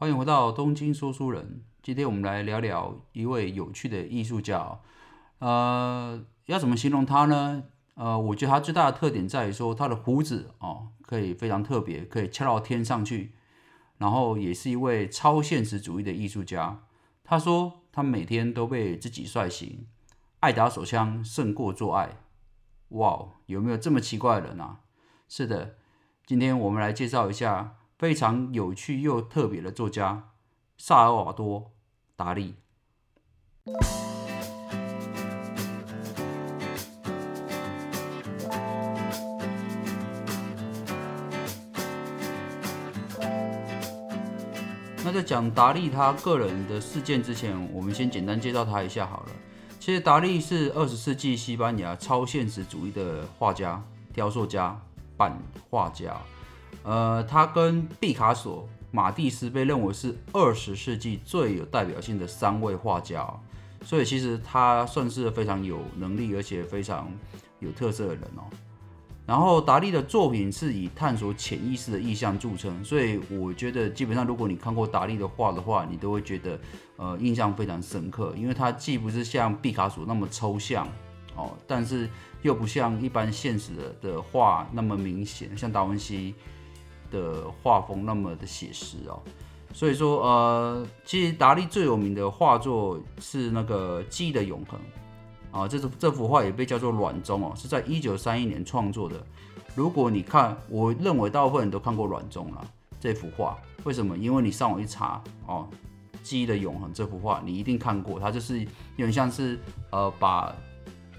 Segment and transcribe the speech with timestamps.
[0.00, 1.62] 欢迎回到东京说书人。
[1.82, 4.80] 今天我们来聊聊一位有趣的艺术家。
[5.40, 7.64] 呃，要怎么形容他呢？
[7.96, 13.34] 呃，我觉得他最大的特点在于说，他的胡子哦，可以非常特别，可以翘到天上去。
[13.98, 16.80] 然后也是一位超现实主义的艺术家。
[17.22, 19.86] 他说，他每天都被自己帅醒，
[20.38, 22.16] 爱打手枪胜过做爱。
[22.88, 24.80] 哇，有没有这么奇怪的人啊？
[25.28, 25.74] 是的，
[26.24, 27.76] 今天我们来介绍一下。
[28.00, 30.30] 非常有趣又特别的作家
[30.78, 31.60] 萨尔瓦多·
[32.16, 32.54] 达利。
[45.04, 49.26] 那在讲达利他个人的事件之前，我们先简单介绍他一下好了。
[49.78, 54.80] 其实达利是二十世纪西班牙超现实主义的画家、雕塑家、
[55.18, 55.38] 版
[55.68, 56.16] 画家。
[56.82, 63.28] 呃，他跟毕卡索、马蒂斯被认为是二十世纪最有代表性的三位画家，
[63.84, 67.10] 所以其实他算是非常有能力而且非常
[67.58, 68.42] 有特色的人哦。
[69.26, 76.58] 然后达利的作品是以探索潜意识的意象著称，所以我觉得基本上如果你看过达利的画的话，你都会觉得
[76.96, 80.88] 呃印象非常深刻，因为他既不是像毕卡索那么抽象
[81.36, 82.10] 哦，但是
[82.42, 86.34] 又不像一般现实的的画那么明显，像达文西。
[87.10, 89.20] 的画风那么的写实哦，
[89.72, 94.80] 所以说呃，其实达利最有名的画作是那个《记忆的永恒》
[95.58, 99.24] 啊，这幅这幅画也被叫做《卵钟》哦，是在一九三一年创作的。
[99.74, 102.66] 如果你看，我认为大部分人都看过《卵钟》了
[102.98, 104.16] 这幅画，为什么？
[104.16, 105.68] 因为你上网一查哦，
[106.22, 108.66] 《记忆的永恒》这幅画你一定看过，它就是有
[108.96, 109.58] 点像是
[109.90, 110.54] 呃，把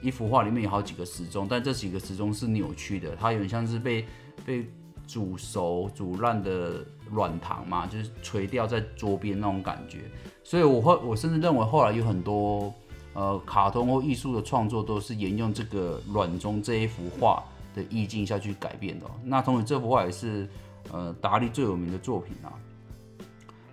[0.02, 4.06] 一幅画里面有好几个时钟，但这几个时钟是扭曲的，它有点像是被
[4.45, 4.69] 被。
[5.12, 10.03] 煮熟、煮烂的软糖嘛，就是垂掉在桌边那种感觉。
[10.42, 12.73] 所以，我会我甚至认为后来有很多
[13.14, 17.44] 呃卡通或艺术的创作都是沿用这个软中这一幅画
[17.75, 19.06] 的意境下去改变的。
[19.25, 20.47] 那同时，这幅画也是
[20.94, 22.53] 呃达利最有名的作品啊。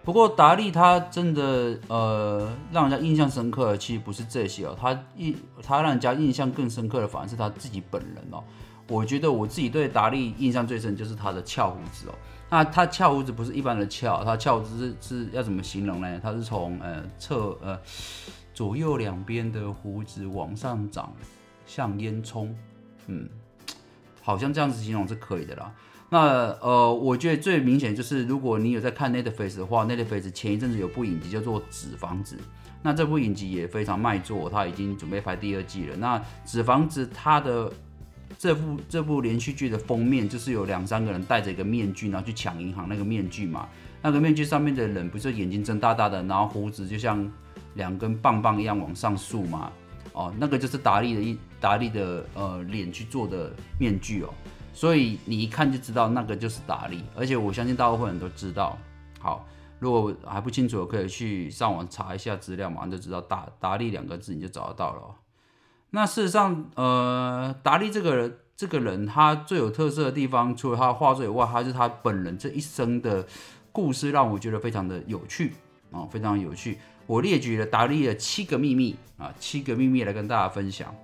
[0.04, 8.42] 不过，达利他真的呃让人家印象深刻的其实不是这些哦，他印他让人家印象更深刻的反而是他自己本人哦。
[8.88, 12.14] 我觉得我自己对达利印象最深就是他的翘胡子哦。
[12.50, 16.18] 那他翘胡子不是一般的翘，他翘胡子是是要怎么形容呢？
[16.22, 17.78] 他是从呃侧呃
[18.54, 21.12] 左右两边的胡子往上长，
[21.66, 22.48] 像烟囱，
[23.06, 23.28] 嗯，
[24.22, 25.74] 好像这样子形容是可以的啦。
[26.08, 26.18] 那
[26.62, 32.36] 呃，我觉得最明显就是如果你有在看 Netflix 的话，Netflix 前一阵子有部影集叫做《纸房子》，
[32.82, 35.96] 那这部影集也非常卖座，他已经准备拍第二季了。
[35.96, 37.70] 那《纸房子》它的
[38.36, 43.68] 这部这部连续剧的封面就是有两三个人戴着一个面具，然后去抢银行那个面具嘛。
[44.02, 47.30] 那个面具上面的人不是眼睛睁大大的，然后胡子就像
[47.74, 49.72] 两根棒棒一样往上竖嘛。
[50.12, 54.32] 哦，那个就是达利的一达利的呃脸去做的面具哦。
[54.72, 58.78] 所以你一看就知道那个就是达利，而且我相信大部分人都知道。
[59.18, 59.44] 好，
[59.80, 65.02] 如果还不清楚，可以去上网查一下资料，马上就知道达达利两个字你就找得到了。
[65.90, 73.26] 那事实上，呃，达利这个人，这个人他最有特色的地方，除了他画作以外，还是他本人这一生的
[73.72, 75.54] 故事，让我觉得非常的有趣
[75.90, 76.78] 啊，非常有趣。
[77.06, 80.94] 我列举了达利的七个秘密啊，七个秘密来跟大家分享。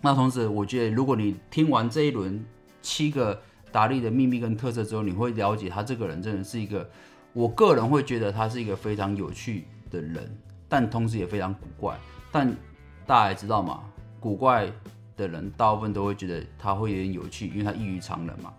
[0.00, 2.44] 那同时，我觉得如果你听完这一轮
[2.80, 3.42] 七个
[3.72, 6.88] 达利的秘密跟特色之后，你会了解他这个人真的是一个，
[7.32, 10.38] 我个人会觉得他是一个非常有趣的人，
[10.68, 11.98] 但同时也非常古怪。
[12.30, 12.56] 但
[13.04, 13.80] 大家也知道嘛。
[14.26, 14.68] 古怪
[15.16, 18.52] 的人，大部分都会觉得他会有点有趣，因为他异于常人嘛。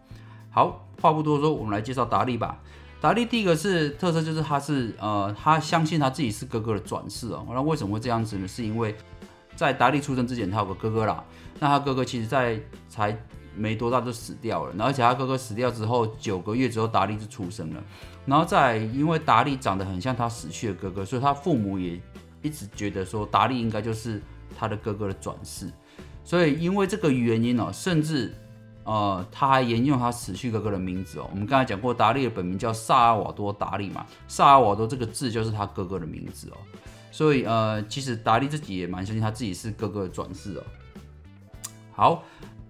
[0.49, 2.57] 好，话不多说，我们来介绍达利吧。
[3.01, 7.45] 达利第一个是特色，就是他是呃，他相信他自己是哥哥的转世哦。
[7.49, 8.47] 那为什么会这样子呢？
[8.47, 8.95] 是因为
[9.57, 11.21] 在达利出生之前，他有个哥哥啦。
[11.59, 12.57] 那他哥哥其实在
[12.87, 13.13] 才
[13.53, 17.83] 没多大就死掉了，而且他哥哥死掉之后九个月之后，达利就出生了。
[18.25, 22.01] 然后在因为达利长得很像他死去的哥哥，所以他父母也
[22.41, 24.21] 一直觉得说达利应该就是。
[24.55, 25.71] 他的哥哥的转世，
[26.23, 28.33] 所以因为这个原因哦，甚至
[28.83, 31.27] 呃，他还沿用他死去哥哥的名字哦。
[31.31, 36.57] 我们刚才讲过，达利的本名叫萨尔瓦多·达利嘛，萨尔瓦多这个字就是他哥哥的名字哦。
[37.11, 40.63] 所以呃，其实达利自己也蛮相信他自己是哥哥的转世哦。
[41.91, 42.23] 好，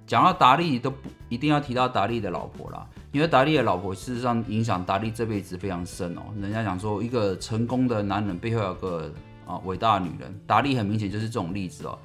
[0.07, 6.21] 讲到达利都不一定要提到达利的老婆啦，因为达利的老婆事实上影响达利这辈子非常深哦。
[6.41, 9.13] 人家讲说，一个成功的男人背后有个。
[9.47, 11.97] 啊，伟大的女人达利很明显就是这种例子哦。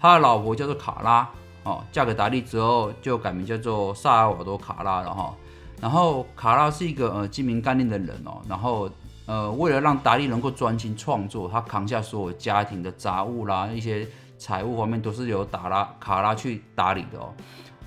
[0.00, 1.28] 他的老婆叫做卡拉
[1.62, 5.34] 哦，嫁给达利之后就改名叫做萨尔瓦多卡拉了哈。
[5.80, 8.90] 然后卡拉是一个呃精明干练的人哦，然后
[9.26, 14.08] 呃，为了让达利能够专心创作，他扛下所有家庭的杂物啦，一些
[14.38, 17.32] 财务方面都是由达拉卡拉去打理的哦。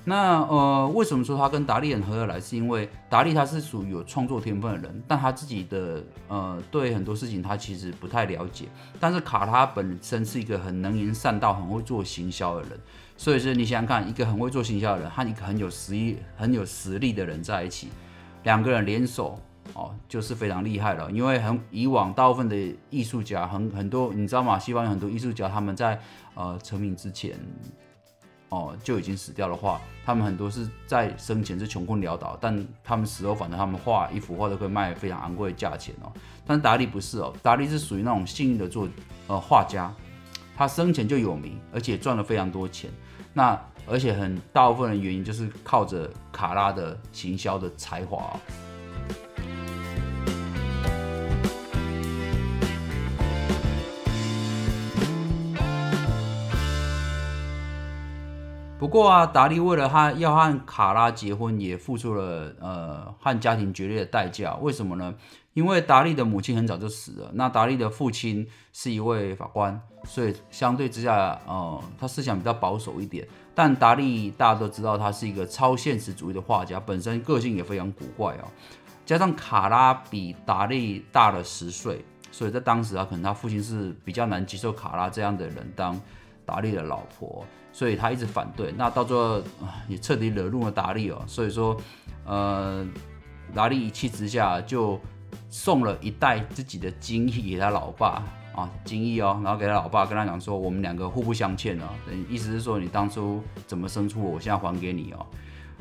[0.04, 2.40] 那呃，为什么说他跟达利很合得来？
[2.40, 8.66] 是因为达利他是属于有创作天分的人，但他自己的呃对很多事情他其实不太了解。
[8.98, 12.70] 但是卡拉本身是一个很能言善道、很会做行销的人，
[13.16, 17.88] 所以说你想想看，一个很会做行销的人和一个很有实力、很有实力的人在一起，
[18.42, 19.38] 两个人联手
[19.74, 21.08] 哦，就是非常厉害了。
[21.12, 22.56] 因为很以往大部分的
[22.90, 24.58] 艺术家很很多，你知道吗？
[24.58, 26.00] 西方有很多艺术家他们在
[26.34, 27.38] 呃成名之前。
[28.52, 36.12] 哦，就已经死掉的话，他们很多是在生前是穷困潦倒，但他们死后，反正他们画一幅画都可以卖非常昂贵的价钱哦。
[36.46, 38.86] 但达利不是哦，达利是属于那种幸运的作
[39.26, 39.90] 呃画家，
[40.54, 42.90] 他生前就有名，而且赚了非常多钱。
[43.32, 48.38] 那而且很大部分的原因就是靠着卡拉的行销的才华。
[58.82, 64.56] 不过啊，达利为了他要和卡拉结婚，也付出了呃和家庭决裂的代价。
[64.56, 65.14] 为什么呢？
[65.54, 73.24] 因为达利的母亲很早就死了，那达利的父亲是一位法官，所以相对之下，呃，他思想比较保守一点。
[73.54, 78.48] 但达利大家都知道，他是一个超现实主义的画家，本身个性也非常古怪哦。
[79.06, 85.96] 加上卡拉比达利大了十岁，所以在当时啊，可能他父亲是比较难接受卡拉这样的人当
[86.44, 87.44] 达利的老婆。
[87.74, 89.42] 所以他一直反对，那到最后
[89.88, 91.22] 也彻底惹怒了达利哦。
[91.26, 91.74] 所以说，
[92.26, 92.86] 呃，
[93.54, 95.00] 达利一气之下就
[95.48, 98.22] 送了一袋自己的金翼给他老爸
[98.54, 105.26] 啊，金翼哦，然后给他老爸跟他讲说，我们两个互不相欠哦，等意思是说你当初怎么生出我，我现在还给你哦。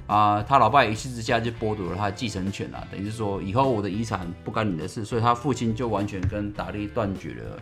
[0.07, 7.59] 啊，他老爸一气之下就剥夺了他的继承权了，等于是说以后我的遗产不干你的事，所以他父亲就完全跟达利断绝了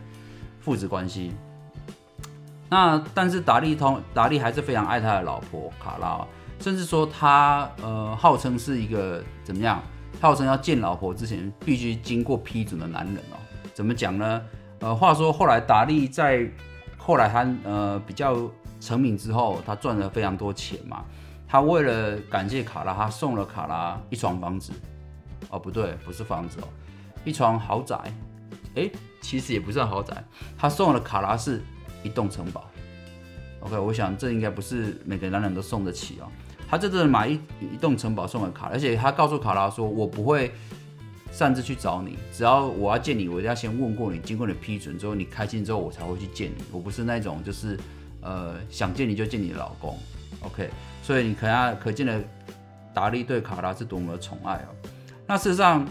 [0.60, 1.32] 父子关系。
[2.70, 6.24] 那但是达利通达利还是非常爱他的老婆卡拉，
[6.60, 9.82] 甚至说他呃号称是一个怎么样？
[10.22, 13.38] 号称要见老婆之前必须经过批准的男人哦。
[13.74, 14.42] 怎么讲呢？
[14.82, 16.48] 呃，话说后来达利在
[16.98, 18.38] 后来他呃比较
[18.80, 21.04] 成名之后，他赚了非常多钱嘛。
[21.48, 24.72] 他为了感谢卡拉，他送了卡拉一床房子。
[25.50, 26.68] 哦，不对，不是房子哦，
[27.26, 27.98] 一床豪宅。
[28.76, 28.88] 哎，
[29.22, 30.24] 其实也不算豪宅，
[30.56, 31.64] 他送了卡拉是。
[32.04, 32.70] 一栋城堡
[33.62, 36.28] ，OK，我想这应该不是每个男人都送得起哦。
[36.70, 40.52] 他这次买一一栋城堡送给卡，而且他告诉卡拉说：“我不会
[41.32, 46.64] 擅自去找你，只要我要见你，我要先问过你，经过你批准之后，你开心之后，我才会去见你。
[46.72, 47.78] 我不是那种就是
[48.22, 49.98] 呃想见你就见你的老公
[50.42, 50.70] ，OK。
[51.02, 52.24] 所以你可要可见的
[52.94, 54.90] 达利对卡拉是多么的宠爱哦。
[55.26, 55.88] 那事实上。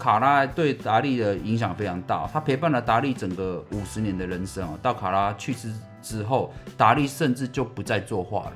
[0.00, 4.78] 卡拉对达利的影响非常大，他陪伴了达利整个五十年的人生哦。
[4.80, 5.70] 到卡拉去世
[6.00, 8.52] 之后，达利甚至就不再作画了。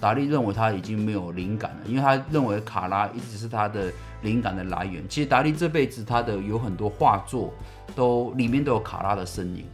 [0.00, 3.92] 达利认为他已经没有灵感了，因为他认为卡拉一直是他的
[4.22, 5.02] 灵感的来源。
[5.08, 7.52] 其实达利这辈子他的有很多画作
[7.96, 9.66] 都里面都有卡拉的身影，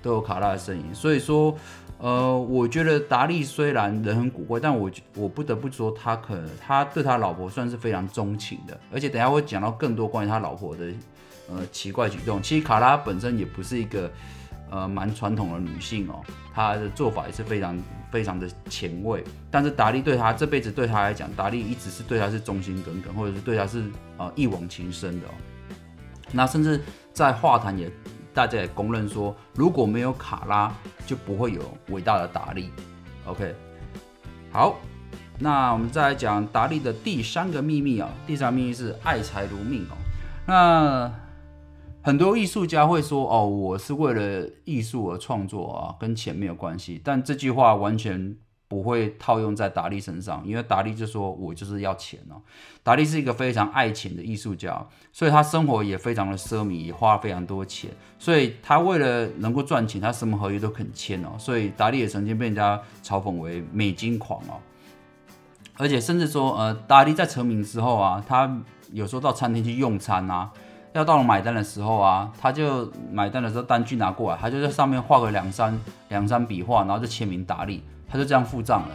[0.00, 0.94] 都有卡拉的身影。
[0.94, 1.52] 所以说。
[2.02, 8.76] 呃，我觉得达利虽然人很古怪，但我我不得不说，他可能他对他老婆算是非常钟情的。
[8.92, 10.86] 而且等下会讲到更多关于他老婆的
[11.48, 12.42] 呃奇怪举动。
[12.42, 14.10] 其实卡拉本身也不是一个
[14.68, 16.20] 呃蛮传统的女性哦，
[16.52, 17.80] 她的做法也是非常
[18.10, 19.22] 非常的前卫。
[19.48, 23.84] 但是达利对他这辈子对他来讲，达利一直是对他是忠心耿耿，或者是对他是
[24.18, 25.30] 呃一往情深的哦。
[26.32, 26.80] 那甚至
[27.12, 27.88] 在画坛也。
[28.34, 30.72] 大家也公认说，如果没有卡拉，
[31.06, 32.70] 就不会有伟大的达利。
[33.26, 33.54] OK，
[34.50, 34.76] 好，
[35.38, 38.08] 那我们再来讲达利的第三个秘密啊。
[38.26, 39.96] 第三个秘密是爱财如命哦。
[40.46, 41.12] 那
[42.02, 47.00] 很多艺术家会说，哦，我是为了艺术而创作啊，跟钱没有关系。
[47.04, 48.36] 但这句话完全。
[48.72, 52.40] 不会套用在达利身上，因为达利就说我就是要钱哦。
[52.82, 57.90] 达利是一个非常爱钱的艺术家，所以他生活也非常的奢靡，也花了非常多钱。
[58.18, 61.32] 所以他为了能够赚钱，他什么合约都肯签哦。
[61.38, 64.56] 所以达利也曾经被人家嘲讽为美金狂哦。
[65.76, 68.50] 而且甚至说，呃，达利在成名之后啊，他
[68.90, 70.50] 有时候到餐厅去用餐啊，
[70.94, 77.82] 要到了买单的时候啊，他就买单的时候单据拿过来，他就在上面画个两三两三笔画，然后就签名达利。
[78.12, 78.94] 他就这样付账了，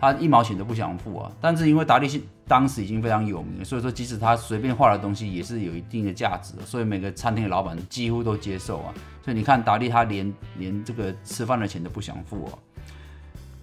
[0.00, 1.30] 他一毛钱都不想付啊。
[1.40, 8.92] 但是因为达利是当时已经非常有名，所以说即使他随便画的东西也是有一定的价值，所以每个餐厅的老板几乎都接受啊。
[9.24, 12.58] 所以你看达利他连连这个吃饭的钱都不想付哦。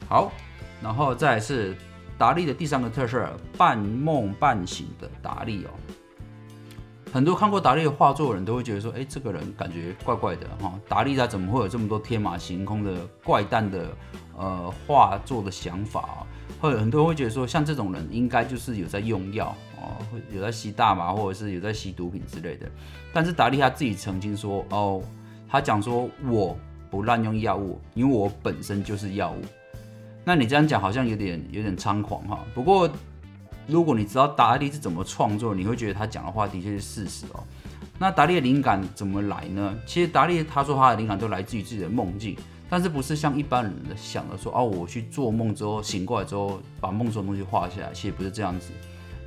[0.08, 0.32] 好，
[0.82, 1.76] 然后再是
[2.18, 5.70] 达利的第三个特色，半梦半醒的达利哦。
[7.14, 10.74] 很多看过达利的画作的人都会觉得说，哎，这个人感觉怪怪的哈。
[10.90, 13.96] 达利他怎么会有这么多天马行空的怪诞的
[14.36, 16.26] 呃画作的想法？
[16.60, 19.94] 或者很多人会觉得说，像这种人应该就是有在用药哦，
[20.34, 22.68] 有在吸大麻或者是有在吸毒品之类的。
[23.14, 25.00] 但是达利他自己曾经说，哦，
[25.48, 26.58] 他讲说我
[26.90, 29.42] 不滥用药物，因为我本身就是药物。
[30.26, 32.40] 那你这样讲好像有点有点猖狂哈。
[32.56, 32.90] 不过。
[33.68, 37.44] 如果你知道达利是怎么创作，你会觉得他讲的话的确是事实哦。
[38.00, 39.76] 那达利的灵感怎么来呢？
[39.86, 42.36] 其实达利他说他的灵感都来自于自己的梦境，
[42.70, 48.72] 但是不是像一般人的想的说哦，我去做梦之后醒过来之后把梦中的东西画下来，其实不是这样子。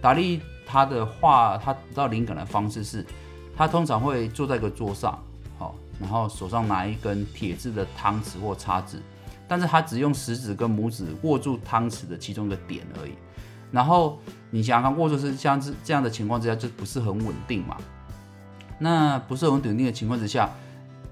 [0.01, 3.07] 达利他的画他得到灵感的方式是，
[3.57, 5.19] 他通常会坐在一个桌上，
[5.59, 9.01] 好，然后手上拿一根铁质的汤匙或叉子，
[9.49, 13.13] 但是他只用食指跟拇指握住汤匙的其中一个点而已。
[13.77, 14.19] 然后
[14.49, 17.77] 你想想看，握住是像这这样的情况之下，就不是很稳定嘛？
[18.79, 20.49] 那不是很稳定的情况之下，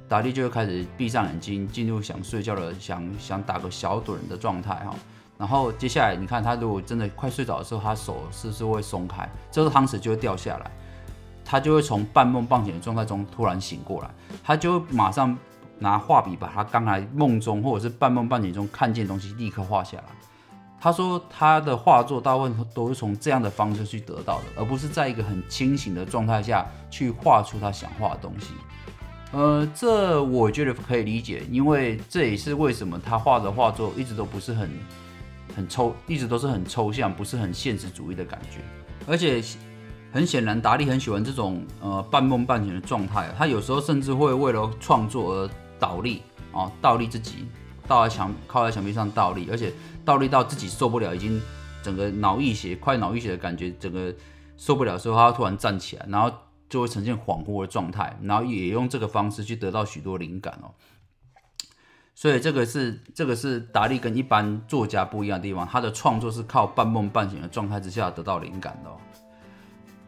[0.08, 4.94] 达利就会开始闭上眼睛，进入想睡觉的、想想打个小盹的状态哈。
[5.36, 9.30] 然后接下来你看他如果真的快睡着的时候，他手是不是会松开？
[9.50, 10.70] 这时候汤匙就会掉下来，
[11.44, 14.08] 他就会从半梦半醒的状态中突然醒过来，
[14.42, 15.36] 他就马上
[15.78, 20.04] 拿画笔把他刚才梦中或者是半梦半醒中看见的东西立刻画下来。
[20.84, 28.48] 他说他的画作大部分都是从这样的方式去得到的，而不是在一个很清醒的状态下去画出他想画的东西。
[29.32, 34.70] 呃，这我觉得可以理解，因为这也是为什么他画的画作一直都不是很
[35.56, 38.58] 很抽，一直都是很抽象，不是很现实主义的感觉。
[39.06, 39.42] 而且
[40.12, 46.20] 很显然，达利很喜欢这种呃半梦半醒的状态，他有时候甚至会为了创作而倒立
[46.52, 47.46] 啊，倒立自己。
[47.86, 49.72] 倒在墙，靠在墙壁上倒立，而且
[50.04, 51.40] 倒立到自己受不了，已经
[51.82, 54.14] 整个脑溢血，快脑溢血的感觉，整个
[54.56, 56.30] 受不了的时候，他突然站起来，然后
[56.68, 60.72] 就会呈现恍惚的状态，然后也用这个方式去得到许多灵感哦。
[62.16, 68.90] 所以这个是这个是达利跟一般作家不一样的地方，他的创作是靠半梦半醒的状态之下得到灵感的。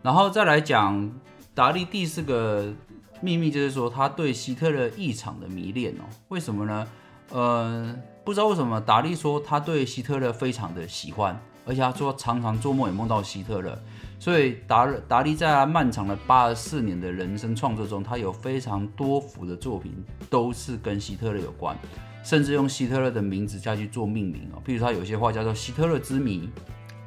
[0.02, 1.12] 然后再来讲
[1.52, 2.72] 达利第四个
[3.20, 6.04] 秘密，就是说他对希特勒异常的迷恋哦。
[6.28, 6.86] 为什么呢？
[7.30, 13.78] 呃，不知道为什么，达利说他对希特勒非常的喜欢，而且他说常常做梦也梦到希特勒。
[14.18, 19.92] 所以达达利在他漫长的八十四年的人生创作中，他有非常多幅的作品
[20.30, 21.76] 都是跟希特勒有关，
[22.24, 24.62] 甚至用希特勒的名字下去做命名哦。
[24.64, 26.48] 譬如他有些画叫做《希特勒之谜》，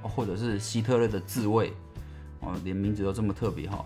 [0.08, 1.70] 或者是《希特勒的自卫》，
[2.42, 3.84] 哦，连名字都这么特别哈。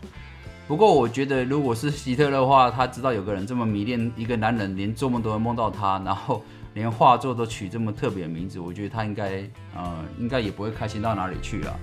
[0.65, 6.41] 不过我觉得，如果是希特勒的话，他知道有个人这么迷恋一个男人，连做梦都会梦到他，然后
[6.74, 9.43] 连画作都取这么特别的名字，我觉得他应该，
[9.75, 11.79] 呃，应该也不会开心到哪里去了。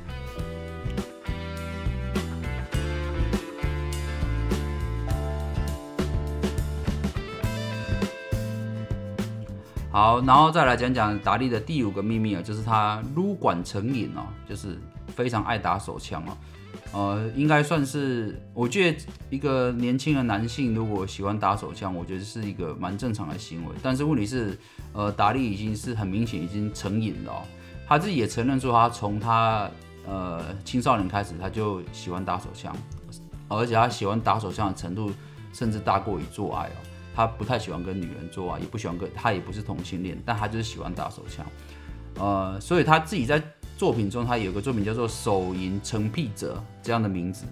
[9.90, 14.78] 好，然后再来讲讲达利的第五个秘密啊，就是他撸管成瘾哦，就是
[15.08, 16.36] 非常爱打手枪哦。
[16.92, 18.98] 呃，应该算是，我觉得
[19.30, 23.74] 一个年轻的男性如果喜欢打手枪，我觉得是一个蛮正常的行为。
[23.82, 24.56] 但是问题是，
[24.92, 27.32] 呃，达利已经是很明显已经成瘾了，
[27.86, 29.68] 他自己也承认说，他从他
[30.06, 32.74] 呃青少年开始他就喜欢打手枪，
[33.48, 35.12] 而且他喜欢打手枪的程度
[35.52, 36.78] 甚至大过于做爱哦。
[37.20, 41.46] 他不太喜欢跟女人做爱，也不喜欢跟他也不是同性恋，但他就是喜欢打手枪。
[42.16, 43.42] 呃，所以他自己在。
[43.80, 47.46] 作品中，他有个作品叫做“手淫成癖者”这样的名字。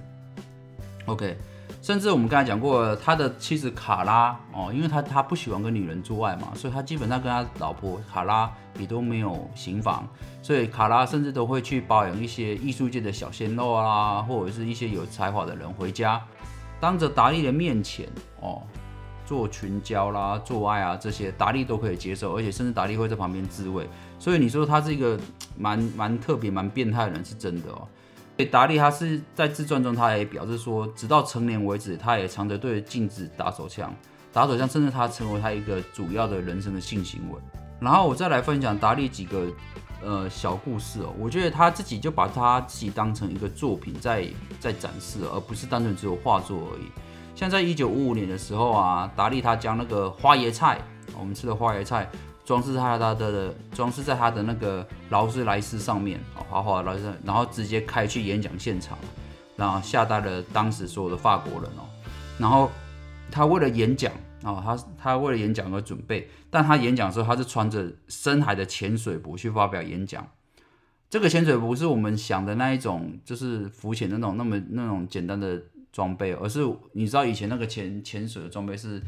[1.07, 1.39] OK，
[1.81, 10.07] 甚至我们刚才讲过，他的妻子卡拉哦，因为他他不喜欢跟女人做爱嘛，所以他基本上跟他老婆卡拉也都没有行房，
[10.43, 16.23] 所以卡拉甚至都会去包养一些艺术界的小鲜肉啊，或者是一些有才华的人回家，
[16.79, 18.07] 当着达利的面前
[18.43, 18.61] 哦。
[19.29, 23.87] 做群交啦、做爱啊这些，达利都可以接受，而且甚至达利会在旁边自慰。
[24.19, 25.21] 所以你说他是一个
[25.55, 27.87] 蛮蛮特别、蛮变态的人，是真的哦。
[28.39, 33.95] 所以达利他是在自传中，他也表示说，直到成年为止，他也常着对镜子打手枪，
[34.33, 37.39] 打手枪甚至他成为他一个主要的人生的性行为。
[37.79, 39.47] 然后我再来分享达利几个
[40.03, 44.27] 呃小故事哦，我觉得他自己就把他自己当成一个作品在
[44.59, 46.87] 在展示，而不是单纯只有画作而已。
[47.39, 50.77] 像在一九五五年的时候啊，达利他将那个花椰菜，
[51.17, 52.11] 我们吃的花椰菜，
[52.45, 58.99] 装饰在他的装饰在他的那个劳斯莱斯上面，哦，豪华劳斯，然后直接开去演讲现场，
[59.55, 61.87] 然后吓呆了当时所有的法国人哦。
[62.41, 62.69] 然后
[63.31, 70.27] 他为了演讲啊，他他为了演讲而准备，但他演讲的时候他是穿着深海的潜水服去发表演讲。
[71.09, 75.63] 这个潜水服是我们想的那一种，就是浮潜那种那么那种简单的。
[75.99, 79.03] 装备，而是你知道以前那个潜潜水的装备是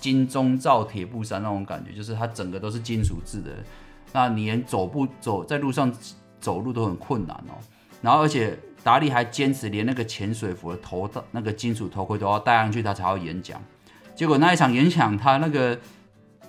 [0.00, 3.52] 金钟罩铁布衫那种感觉，就是它整个都是金属制的，
[4.12, 5.94] 那你连走步走在路上
[6.40, 7.54] 走路都很困难哦。
[8.02, 13.62] 然后而且达利还坚持连那个潜水服的头那个金属头盔都要戴上去，他才要演讲。
[14.16, 15.78] 结果那一场演讲，他那个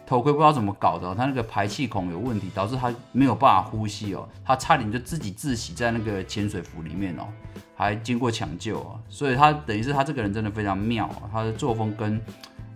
[0.05, 7.27] 头盔不知道怎么搞的，他那个排气孔有问题，导致他没有办法呼吸哦，他差点就自己窒息在那个潜水服里面哦，
[7.75, 12.21] 还经过抢救哦，所以他等于是他这个人真的非常妙，他的作风跟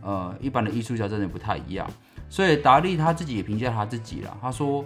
[0.02, 1.88] 呃一般的艺术家真的不太一样，
[2.30, 4.84] 所以达利他自己也评价他自己了，他说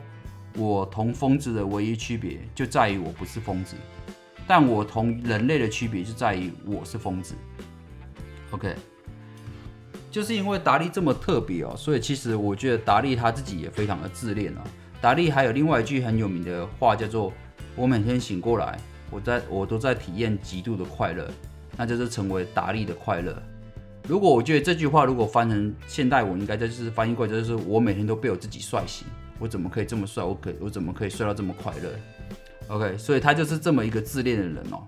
[0.57, 3.77] 我同疯子的唯一区别就在于我不是疯子，
[4.45, 7.35] 但我同人类的区别就在于我是疯子
[8.51, 8.75] ，OK。
[10.13, 14.63] 就是因为达利这么特别哦，所以其实我觉得达利他自己也非常的自恋啊。
[15.01, 17.33] 达利还有另外一句很有名的话叫做
[17.75, 18.77] “我每天醒过来，
[19.09, 21.27] 我在我都在体验极度的快乐”，
[21.75, 23.35] 那就是成为达利的快乐。
[24.07, 29.07] 如果我觉得这句话如果翻成现代文，应该就是翻译过来就是我每天都被我自己帅醒，
[29.39, 30.23] 我怎么可以这么帅？
[30.23, 31.89] 我可我怎么可以帅到这么快乐
[32.67, 34.83] ？OK，所以他就是这么一个自恋的人哦。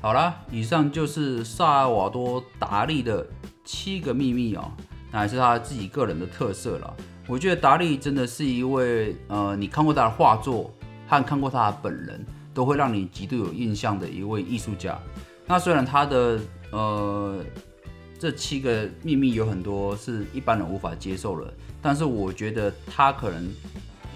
[0.00, 3.26] 好啦，以上就是萨尔瓦多达利的。
[3.64, 4.70] 七个秘密哦，
[5.10, 6.96] 那也是他自己个人的特色了。
[7.28, 10.72] 我觉得达利真的是一位，呃，你看过他的画作
[11.06, 14.98] 和看过他本人，都会让你极度有印象的一位艺术家。
[15.46, 16.40] 那虽然他的
[16.70, 17.44] 呃
[18.18, 23.48] 这七个秘密有很多是一般人无法接受的，但是我觉得他可能，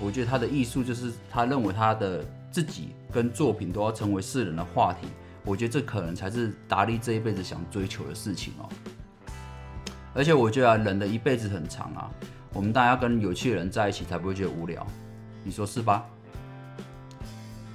[0.01, 5.07] 我觉得他的艺术就是他认为他的自己跟作品都要成为世人的话题。
[5.45, 8.69] 我觉得这可能才是达利这一辈子想追求的事情哦。
[10.17, 12.11] 而且我觉得人的一辈子很长啊，
[12.55, 14.85] 我们大家跟有趣的人在一起才不会觉得无聊，
[15.45, 16.05] 你说是吧？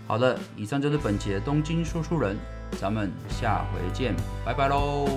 [0.08, 2.36] 好的，以上就是本期的东京说书人，
[2.80, 5.08] 咱们下回见，拜拜喽。